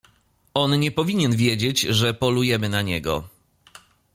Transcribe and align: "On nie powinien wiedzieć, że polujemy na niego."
"On 0.55 0.79
nie 0.79 0.91
powinien 0.91 1.35
wiedzieć, 1.35 1.81
że 1.81 2.13
polujemy 2.13 2.69
na 2.69 2.81
niego." 2.81 3.23